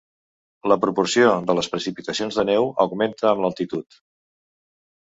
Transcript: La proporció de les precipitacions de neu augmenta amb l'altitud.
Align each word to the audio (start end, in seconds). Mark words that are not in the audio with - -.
La 0.71 0.77
proporció 0.85 1.27
de 1.51 1.57
les 1.59 1.69
precipitacions 1.75 2.41
de 2.41 2.47
neu 2.53 2.73
augmenta 2.87 3.31
amb 3.35 3.47
l'altitud. 3.47 4.05